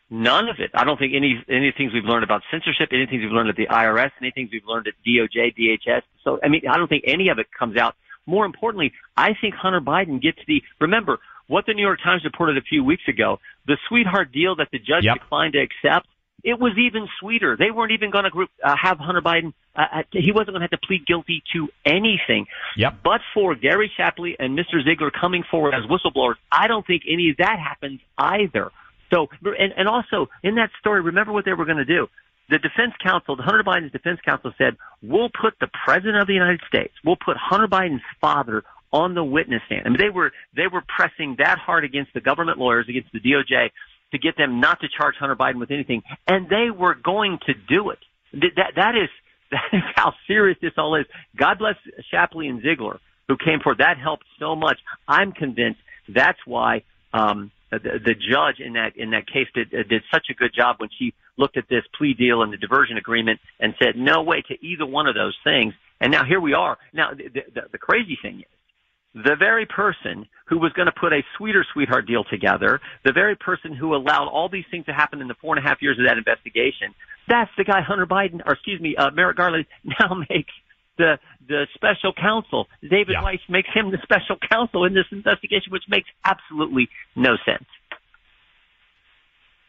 [0.08, 0.70] None of it.
[0.72, 3.56] I don't think any any things we've learned about censorship, any things we've learned at
[3.56, 6.02] the IRS, any things we've learned at DOJ, DHS.
[6.22, 7.96] So I mean, I don't think any of it comes out.
[8.24, 12.56] More importantly, I think Hunter Biden gets the remember what the New York Times reported
[12.56, 15.14] a few weeks ago, the sweetheart deal that the judge Yep.
[15.14, 16.06] declined to accept.
[16.44, 17.56] It was even sweeter.
[17.56, 19.52] They weren't even going to group uh, have Hunter Biden.
[19.74, 22.46] Uh, uh, he wasn't going to have to plead guilty to anything.
[22.76, 22.98] Yep.
[23.02, 24.84] But for Gary Shapley and Mr.
[24.84, 28.70] Ziegler coming forward as whistleblowers, I don't think any of that happens either.
[29.12, 32.08] So, and, and also in that story, remember what they were going to do.
[32.48, 36.34] The defense counsel, the Hunter Biden's defense counsel said, we'll put the president of the
[36.34, 39.82] United States, we'll put Hunter Biden's father on the witness stand.
[39.84, 43.20] I mean, they were, they were pressing that hard against the government lawyers, against the
[43.20, 43.70] DOJ
[44.12, 46.02] to get them not to charge Hunter Biden with anything.
[46.26, 47.98] And they were going to do it.
[48.32, 49.08] Th- That, that is,
[49.50, 51.06] that is how serious this all is.
[51.36, 51.74] God bless
[52.10, 53.78] Shapley and Ziegler who came forward.
[53.78, 54.78] That helped so much.
[55.08, 60.02] I'm convinced that's why, um, the, the judge in that in that case did did
[60.12, 63.40] such a good job when she looked at this plea deal and the diversion agreement
[63.60, 65.74] and said no way to either one of those things.
[66.00, 66.78] And now here we are.
[66.92, 68.46] Now the, the, the crazy thing is
[69.16, 73.34] the very person who was going to put a sweeter sweetheart deal together, the very
[73.34, 75.98] person who allowed all these things to happen in the four and a half years
[75.98, 76.94] of that investigation,
[77.26, 80.52] that's the guy Hunter Biden, or excuse me, uh, Merrick Garland now makes
[80.98, 82.66] the the special counsel.
[82.82, 83.22] David Yeah.
[83.22, 87.66] Weiss makes him the special counsel in this investigation, which makes absolutely no sense.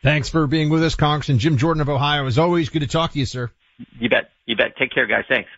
[0.03, 2.25] Thanks for being with us, Congressman Jim Jordan of Ohio.
[2.25, 3.51] As always, good to talk to you, sir.
[3.99, 4.31] You bet.
[4.45, 4.75] You bet.
[4.77, 5.25] Take care, guys.
[5.27, 5.49] Thanks.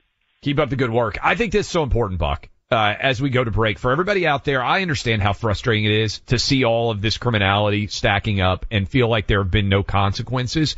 [0.42, 1.18] Keep up the good work.
[1.22, 2.48] I think this is so important, Buck.
[2.72, 5.92] Uh, as we go to break, for everybody out there, I understand how frustrating it
[5.92, 9.70] is to see all of this criminality stacking up and feel like there have been
[9.70, 10.76] no consequences.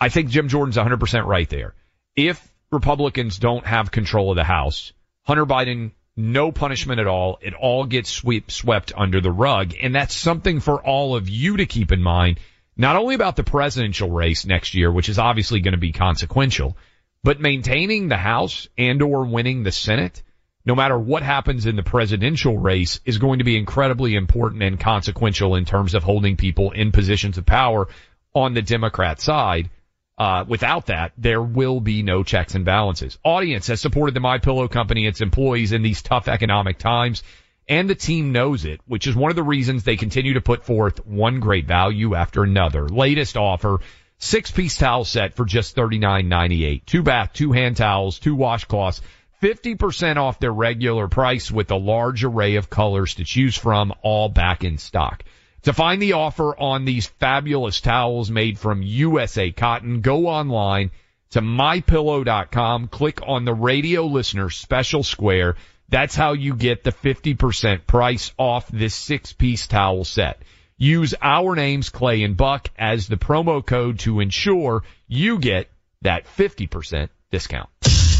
[0.00, 1.74] I think Jim Jordan's 100% right there.
[2.14, 2.40] If
[2.74, 7.38] Republicans don't have control of the House, Hunter Biden, no punishment at all.
[7.40, 9.74] It all gets sweep, swept under the rug.
[9.80, 12.38] And that's something for all of you to keep in mind,
[12.76, 16.76] not only about the presidential race next year, which is obviously going to be consequential,
[17.22, 20.22] but maintaining the House and or winning the Senate,
[20.66, 24.78] no matter what happens in the presidential race, is going to be incredibly important and
[24.78, 27.88] consequential in terms of holding people in positions of power
[28.34, 29.70] on the Democrat side.
[30.16, 33.18] Uh, without that, there will be no checks and balances.
[33.24, 37.24] Audience has supported the My Pillow Company, its employees in these tough economic times,
[37.68, 40.64] and the team knows it, which is one of the reasons they continue to put
[40.64, 42.88] forth one great value after another.
[42.88, 43.80] Latest offer,
[44.18, 46.84] six piece towel set for just $39.98.
[46.86, 49.00] Two bath, two hand towels, two washcloths,
[49.42, 54.28] 50% off their regular price with a large array of colors to choose from, all
[54.28, 55.24] back in stock.
[55.64, 60.90] To find the offer on these fabulous towels made from USA cotton, go online
[61.30, 65.56] to mypillow.com, click on the radio listener special square.
[65.88, 70.42] That's how you get the 50% price off this six piece towel set.
[70.76, 75.70] Use our names, Clay and Buck, as the promo code to ensure you get
[76.02, 77.70] that 50% discount.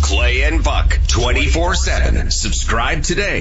[0.00, 2.30] Clay and Buck 24 7.
[2.30, 3.40] Subscribe today.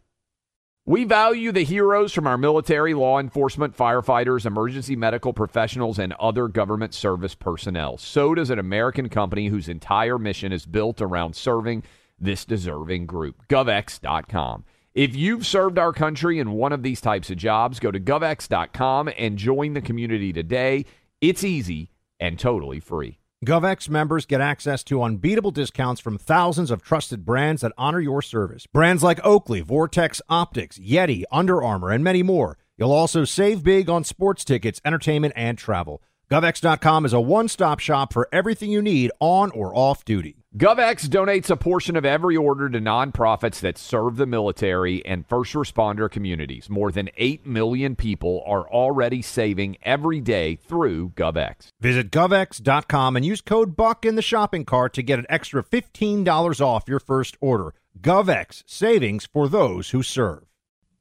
[0.87, 6.49] We value the heroes from our military, law enforcement, firefighters, emergency medical professionals, and other
[6.49, 7.99] government service personnel.
[7.99, 11.83] So does an American company whose entire mission is built around serving
[12.19, 13.47] this deserving group.
[13.51, 14.65] GovX.com.
[14.99, 19.09] If you've served our country in one of these types of jobs, go to govx.com
[19.17, 20.87] and join the community today.
[21.21, 23.21] It's easy and totally free.
[23.47, 28.23] GovX members get access to unbeatable discounts from thousands of trusted brands that honor your
[28.23, 28.67] service.
[28.67, 32.59] Brands like Oakley, Vortex Optics, Yeti, Under Armour, and many more.
[32.77, 36.03] You'll also save big on sports tickets, entertainment, and travel.
[36.31, 40.45] GovX.com is a one stop shop for everything you need on or off duty.
[40.59, 45.55] GovX donates a portion of every order to nonprofits that serve the military and first
[45.55, 46.69] responder communities.
[46.69, 51.69] More than 8 million people are already saving every day through GovX.
[51.81, 56.61] Visit govx.com and use code BUCK in the shopping cart to get an extra $15
[56.61, 57.73] off your first order.
[58.03, 60.45] GovX, savings for those who serve.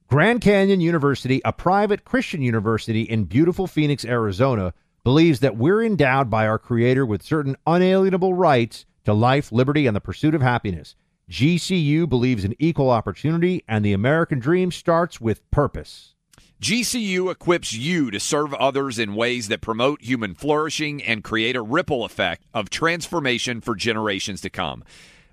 [0.08, 4.72] Grand Canyon University, a private Christian university in beautiful Phoenix, Arizona,
[5.04, 9.96] believes that we're endowed by our Creator with certain unalienable rights to life, liberty, and
[9.96, 10.94] the pursuit of happiness.
[11.30, 16.14] GCU believes in equal opportunity, and the American dream starts with purpose.
[16.60, 21.62] GCU equips you to serve others in ways that promote human flourishing and create a
[21.62, 24.82] ripple effect of transformation for generations to come.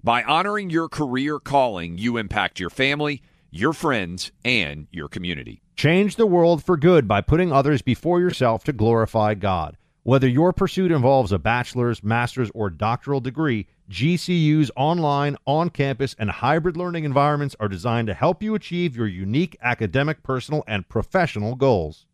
[0.04, 5.64] By honoring your career calling, you impact your family, your friends, and your community.
[5.76, 9.76] Change the world for good by putting others before yourself to glorify God.
[10.04, 16.30] Whether your pursuit involves a bachelor's, master's, or doctoral degree, GCU's online, on campus, and
[16.30, 21.56] hybrid learning environments are designed to help you achieve your unique academic, personal, and professional
[21.56, 22.06] goals.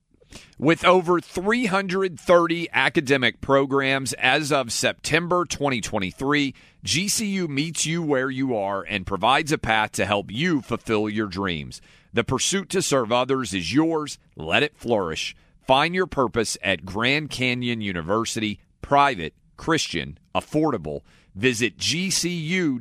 [0.58, 8.82] With over 330 academic programs as of September 2023, GCU meets you where you are
[8.82, 11.80] and provides a path to help you fulfill your dreams.
[12.14, 14.18] The pursuit to serve others is yours.
[14.36, 15.36] Let it flourish.
[15.62, 21.02] Find your purpose at Grand Canyon University, private, Christian, affordable.
[21.36, 22.78] Visit gcu.edu.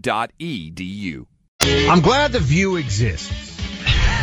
[1.63, 3.57] I'm glad The View exists.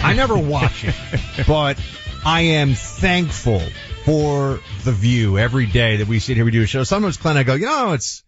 [0.03, 0.95] I never watch it,
[1.47, 1.79] but
[2.25, 3.61] I am thankful
[4.03, 6.83] for The View every day that we sit here, we do a show.
[6.83, 8.23] Sometimes Clint, I go, you know, it's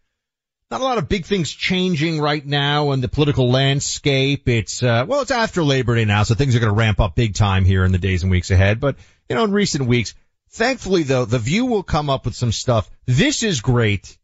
[0.71, 4.47] not a lot of big things changing right now in the political landscape.
[4.47, 7.15] It's, uh, well, it's after Labor Day now, so things are going to ramp up
[7.15, 8.79] big time here in the days and weeks ahead.
[8.79, 8.97] But,
[9.27, 10.13] you know, in recent weeks,
[10.51, 12.89] thankfully though, The View will come up with some stuff.
[13.05, 14.15] This is great.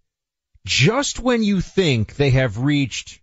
[0.68, 3.22] Just when you think they have reached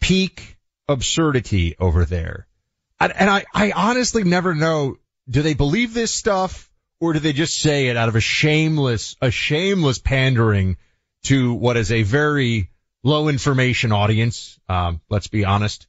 [0.00, 0.56] peak
[0.88, 2.48] absurdity over there.
[2.98, 6.68] And, and I, I honestly never know, do they believe this stuff
[6.98, 10.78] or do they just say it out of a shameless, a shameless pandering
[11.24, 12.70] to what is a very
[13.02, 14.58] low information audience?
[14.68, 15.86] Um, let's be honest.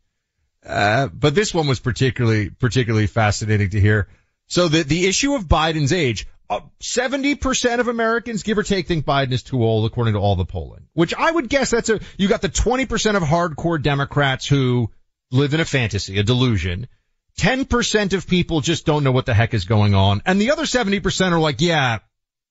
[0.65, 4.07] Uh, but this one was particularly, particularly fascinating to hear.
[4.47, 9.05] So the, the issue of Biden's age, uh, 70% of Americans, give or take, think
[9.05, 11.99] Biden is too old according to all the polling, which I would guess that's a,
[12.17, 14.91] you got the 20% of hardcore Democrats who
[15.31, 16.87] live in a fantasy, a delusion.
[17.39, 20.21] 10% of people just don't know what the heck is going on.
[20.25, 21.99] And the other 70% are like, yeah,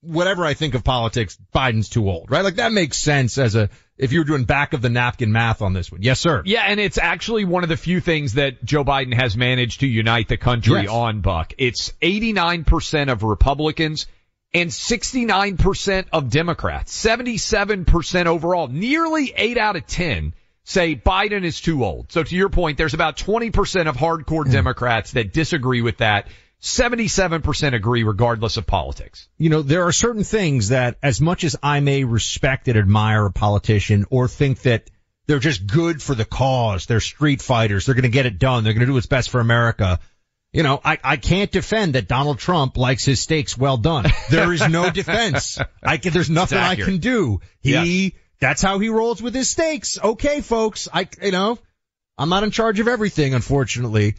[0.04, 2.44] whatever I think of politics, Biden's too old, right?
[2.44, 5.72] Like that makes sense as a, if you're doing back of the napkin math on
[5.72, 6.02] this one.
[6.02, 6.42] Yes, sir.
[6.44, 9.86] Yeah, and it's actually one of the few things that Joe Biden has managed to
[9.86, 10.90] unite the country Yes.
[10.90, 11.54] on, Buck.
[11.58, 14.06] It's 89% of Republicans
[14.52, 17.04] and 69% of Democrats.
[17.04, 18.68] 77% overall.
[18.68, 20.34] Nearly 8 out of 10
[20.64, 22.10] say Biden is too old.
[22.10, 24.52] So to your point, there's about 20% of hardcore mm.
[24.52, 26.28] Democrats that disagree with that.
[26.64, 29.28] 77% agree regardless of politics.
[29.36, 33.26] you know, there are certain things that as much as I may respect and admire
[33.26, 34.88] a politician or think that
[35.26, 38.64] they're just good for the cause, they're street fighters, they're going to get it done,
[38.64, 40.00] they're going to do what's best for America.
[40.54, 44.06] You know, I, I can't defend that Donald Trump likes his steaks well done.
[44.30, 45.58] There is no defense.
[45.82, 47.40] I can, there's nothing I can do.
[47.60, 49.98] He, that's how he rolls with his steaks.
[50.02, 50.88] Okay, folks.
[50.90, 51.58] I, you know,
[52.16, 54.14] I'm not in charge of everything, unfortunately.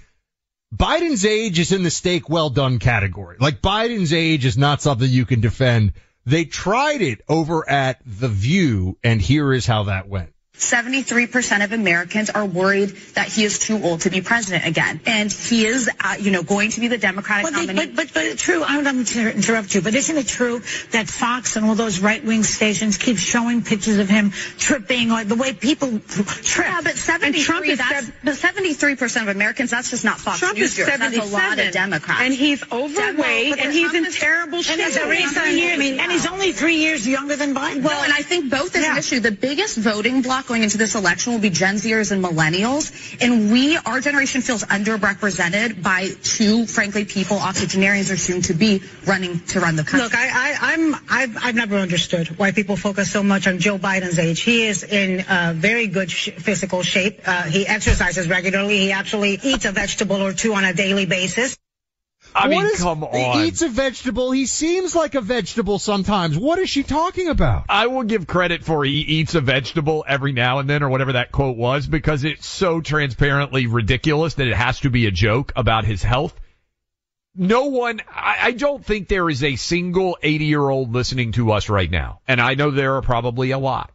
[0.75, 3.37] Biden's age is in the steak well done category.
[3.39, 5.93] Like Biden's age is not something you can defend.
[6.25, 10.34] They tried it over at The View and here is how that went.
[10.57, 15.01] 73% of Americans are worried that he is too old to be president again.
[15.05, 17.87] And he is, uh, you know, going to be the Democratic they, nominee.
[17.87, 18.63] but, but, but it's true.
[18.63, 21.99] I don't mean to interrupt you, but isn't it true that Fox and all those
[21.99, 26.67] right-wing stations keep showing pictures of him tripping or the way people trip?
[26.67, 30.39] yeah, but And 73, Trump is that's, but 73% of Americans, that's just not Fox
[30.39, 30.99] Trump News is viewers.
[30.99, 32.21] That's a lot of Democrats.
[32.21, 34.93] and he's overweight, and he's in terrible and shape.
[34.93, 37.83] three years, and he's only three years younger than Biden.
[37.83, 39.19] Well, and I think both is an issue.
[39.19, 42.91] The biggest voting block going into this election will be Gen Zers and millennials.
[43.21, 48.81] And we, our generation feels underrepresented by two, frankly, people, octogenarians are soon to be
[49.05, 50.01] running to run the country.
[50.01, 53.77] Look, I, I, I'm, I've, I've never understood why people focus so much on Joe
[53.77, 54.41] Biden's age.
[54.41, 57.21] He is in uh, very good sh- physical shape.
[57.25, 58.77] Uh, he exercises regularly.
[58.79, 61.57] He actually eats a vegetable or two on a daily basis.
[62.35, 63.39] I mean, is- come on.
[63.39, 64.31] He eats a vegetable.
[64.31, 66.37] He seems like a vegetable sometimes.
[66.37, 67.65] What is she talking about?
[67.69, 71.13] I will give credit for he eats a vegetable every now and then or whatever
[71.13, 75.53] that quote was because it's so transparently ridiculous that it has to be a joke
[75.55, 76.39] about his health.
[77.37, 81.51] No one, I, I don't think there is a single 80 year old listening to
[81.51, 82.21] us right now.
[82.27, 83.91] And I know there are probably a lot.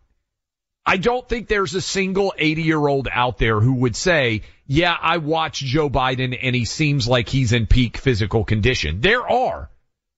[0.86, 4.96] I don't think there's a single 80 year old out there who would say, yeah,
[5.00, 9.00] I watch Joe Biden and he seems like he's in peak physical condition.
[9.00, 9.70] There are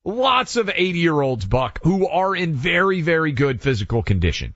[0.05, 4.55] lots of 80 year olds, Buck, who are in very, very good physical condition.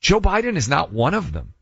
[0.00, 1.54] Joe Biden is not one of them.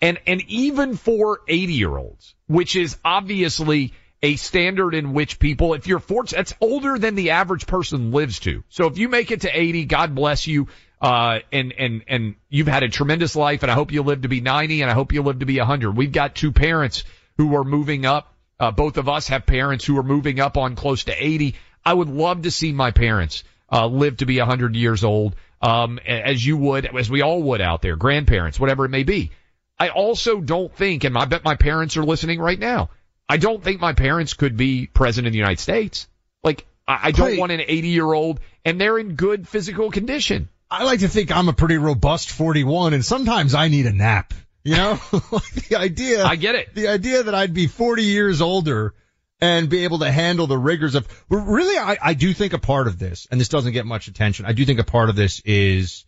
[0.00, 3.92] And, and even for 80 year olds, which is obviously
[4.22, 8.38] a standard in which people, if you're fortunate, that's older than the average person lives
[8.40, 8.62] to.
[8.68, 10.68] So if you make it to 80, God bless you.
[11.00, 14.28] Uh, and, and, and you've had a tremendous life and I hope you live to
[14.28, 15.92] be 90 and I hope you live to be 100.
[15.92, 17.04] We've got two parents
[17.38, 18.34] who are moving up.
[18.58, 21.54] Uh, both of us have parents who are moving up on close to 80.
[21.84, 25.36] I would love to see my parents, uh, live to be 100 years old.
[25.62, 29.30] Um, as you would, as we all would out there, grandparents, whatever it may be.
[29.78, 32.90] I also don't think, and I bet my parents are listening right now.
[33.28, 36.08] I don't think my parents could be president of the United States.
[36.42, 40.48] Like, I, I don't want an 80 year old and they're in good physical condition.
[40.70, 44.32] I like to think I'm a pretty robust 41 and sometimes I need a nap.
[44.62, 46.24] You know, the idea.
[46.24, 46.74] I get it.
[46.74, 48.94] The idea that I'd be 40 years older
[49.40, 52.86] and be able to handle the rigors of, really, I, I do think a part
[52.86, 54.44] of this, and this doesn't get much attention.
[54.44, 56.04] I do think a part of this is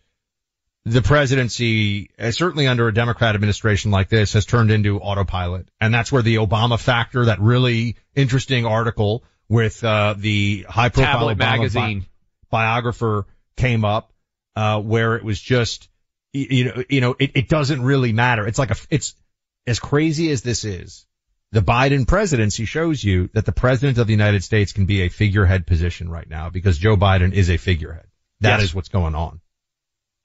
[0.85, 5.67] the presidency, uh, certainly under a Democrat administration like this, has turned into autopilot.
[5.81, 11.27] And that's where the Obama factor, that really interesting article with, uh, the high profile
[11.27, 12.05] Obama bi- magazine.
[12.51, 14.12] biographer came up,
[14.55, 15.89] uh, where it was just,
[16.31, 18.47] you know, you know, it, it doesn't really matter.
[18.47, 19.15] It's like a, it's
[19.67, 21.05] as crazy as this is.
[21.51, 25.09] The Biden presidency shows you that the president of the United States can be a
[25.09, 28.07] figurehead position right now because Joe Biden is a figurehead.
[28.41, 28.75] That is Yes.
[28.75, 29.39] what's going on.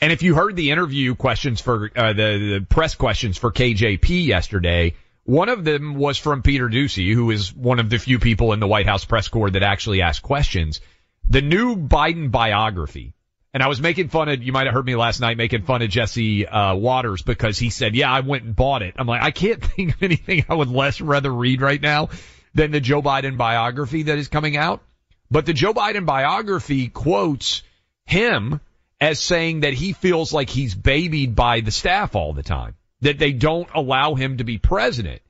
[0.00, 4.24] And if you heard the interview questions for uh, the, the press questions for KJP
[4.24, 8.54] yesterday, one of them was from Peter Doocy, who is one of the few people
[8.54, 10.80] in the White House press corps that actually asked questions.
[11.28, 13.12] The new Biden biography.
[13.54, 15.80] And I was making fun of, you might have heard me last night making fun
[15.80, 18.94] of Jesse, uh, Watters because he said, yeah, I went and bought it.
[18.96, 22.10] I'm like, I can't think of anything I would less rather read right now
[22.54, 24.82] than the Joe Biden biography that is coming out.
[25.30, 27.62] But the Joe Biden biography quotes
[28.06, 28.60] him
[29.00, 33.18] as saying that he feels like he's babied by the staff all the time, that
[33.18, 35.22] they don't allow him to be president.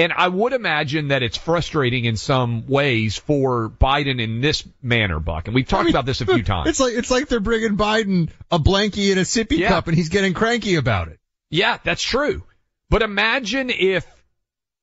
[0.00, 5.20] And I would imagine that it's frustrating in some ways for Biden in this manner,
[5.20, 5.46] Buck.
[5.46, 6.70] And we've talked about this a few times.
[6.70, 9.68] It's like, it's like they're bringing Biden a blankie and a sippy Yeah.
[9.68, 11.18] cup and he's getting cranky about it.
[11.50, 12.44] Yeah, that's true.
[12.88, 14.06] But imagine if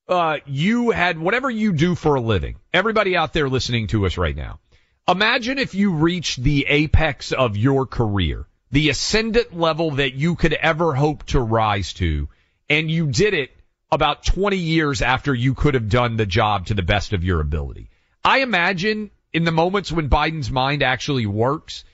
[0.07, 4.17] uh, you had whatever you do for a living, everybody out there listening to us
[4.19, 4.59] right now,
[5.07, 10.53] imagine if you reached the apex of your career, the ascendant level that you could
[10.53, 12.29] ever hope to rise to,
[12.69, 13.49] and you did it
[13.91, 17.39] about 20 years after you could have done the job to the best of your
[17.39, 17.89] ability.
[18.23, 21.85] I imagine in the moments when Biden's mind actually works,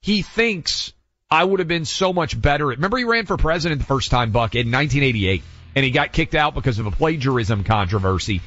[0.00, 0.92] he thinks
[1.30, 2.66] I would have been so much better.
[2.66, 5.42] Remember he ran for president the first time, Buck, in 1988,
[5.74, 8.40] and he got kicked out because of a plagiarism controversy.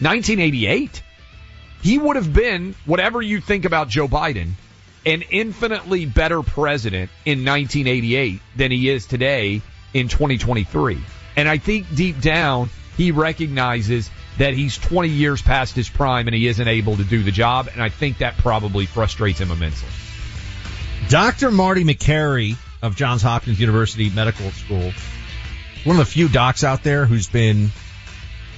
[0.00, 1.02] 1988?
[1.82, 4.52] He would have been, whatever you think about Joe Biden,
[5.06, 9.62] an infinitely better president in 1988 than he is today
[9.94, 10.98] in 2023.
[11.36, 16.34] And I think deep down, he recognizes that he's 20 years past his prime and
[16.34, 17.68] he isn't able to do the job.
[17.72, 19.88] And I think that probably frustrates him immensely.
[21.08, 21.50] Dr.
[21.50, 24.92] Marty Makary of Johns Hopkins University Medical School,
[25.84, 27.70] one of the few docs out there who's been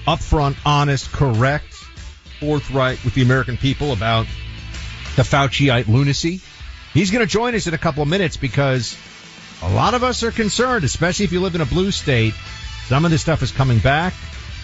[0.06, 1.72] upfront, honest, correct,
[2.40, 4.26] forthright with the American people about
[5.16, 6.40] the Fauciite lunacy.
[6.92, 8.96] He's going to join us in a couple of minutes because
[9.62, 12.34] a lot of us are concerned, especially if you live in a blue state.
[12.86, 14.14] Some of this stuff is coming back.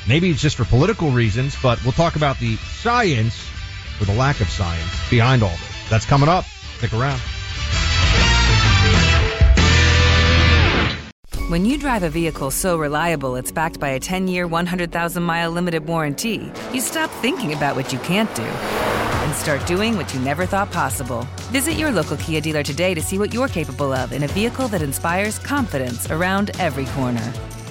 [0.07, 3.49] Maybe it's just for political reasons, but we'll talk about the science
[4.01, 5.91] or the lack of science behind all this.
[5.91, 6.45] That's coming up.
[6.79, 7.21] Stick around.
[11.49, 15.51] When you drive a vehicle so reliable it's backed by a 10 year, 100,000 mile
[15.51, 20.21] limited warranty, you stop thinking about what you can't do and start doing what you
[20.21, 21.27] never thought possible.
[21.51, 24.69] Visit your local Kia dealer today to see what you're capable of in a vehicle
[24.69, 27.33] that inspires confidence around every corner.